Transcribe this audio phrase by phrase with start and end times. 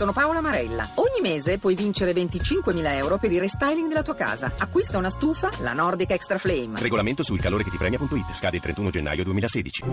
[0.00, 0.88] sono Paola Marella.
[0.94, 4.50] Ogni mese puoi vincere 25.000 euro per il restyling della tua casa.
[4.56, 6.80] Acquista una stufa, la Nordic Extra Flame.
[6.80, 8.32] Regolamento sul calore che ti premia.it.
[8.32, 9.84] Scade il 31 gennaio 2016.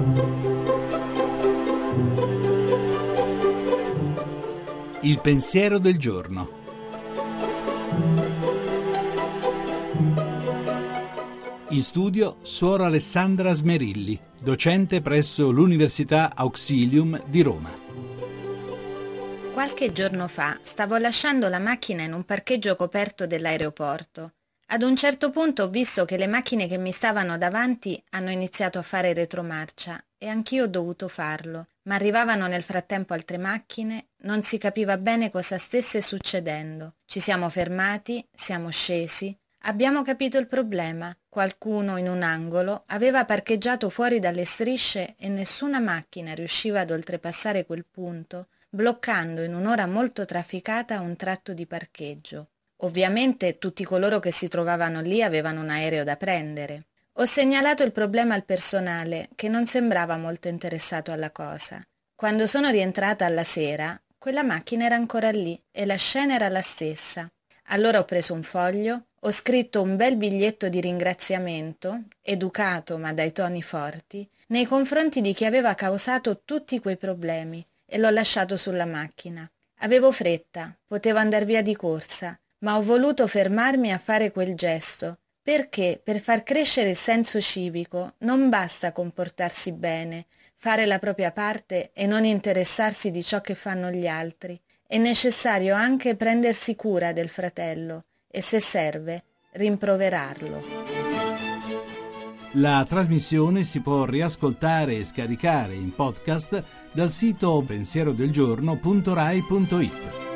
[5.01, 6.51] Il pensiero del giorno.
[11.67, 17.86] In studio Suor Alessandra Smerilli, docente presso l'Università Auxilium di Roma.
[19.57, 24.33] Qualche giorno fa stavo lasciando la macchina in un parcheggio coperto dell'aeroporto.
[24.67, 28.77] Ad un certo punto ho visto che le macchine che mi stavano davanti hanno iniziato
[28.77, 34.43] a fare retromarcia e anch'io ho dovuto farlo, ma arrivavano nel frattempo altre macchine, non
[34.43, 36.97] si capiva bene cosa stesse succedendo.
[37.07, 39.35] Ci siamo fermati, siamo scesi,
[39.67, 41.15] abbiamo capito il problema.
[41.29, 47.65] Qualcuno in un angolo aveva parcheggiato fuori dalle strisce e nessuna macchina riusciva ad oltrepassare
[47.65, 52.49] quel punto bloccando in un'ora molto trafficata un tratto di parcheggio.
[52.81, 56.87] Ovviamente tutti coloro che si trovavano lì avevano un aereo da prendere.
[57.13, 61.81] Ho segnalato il problema al personale, che non sembrava molto interessato alla cosa.
[62.13, 66.61] Quando sono rientrata alla sera, quella macchina era ancora lì e la scena era la
[66.61, 67.27] stessa.
[67.69, 73.33] Allora ho preso un foglio, ho scritto un bel biglietto di ringraziamento, educato ma dai
[73.33, 78.85] toni forti, nei confronti di chi aveva causato tutti quei problemi e l'ho lasciato sulla
[78.85, 79.49] macchina.
[79.79, 85.19] Avevo fretta, potevo andar via di corsa, ma ho voluto fermarmi a fare quel gesto,
[85.41, 91.91] perché per far crescere il senso civico non basta comportarsi bene, fare la propria parte
[91.93, 94.57] e non interessarsi di ciò che fanno gli altri.
[94.89, 99.21] È necessario anche prendersi cura del fratello e, se serve,
[99.51, 100.63] rimproverarlo.
[102.53, 110.26] La trasmissione si può riascoltare e scaricare in podcast dal sito pensierodelgiorno.rai.it.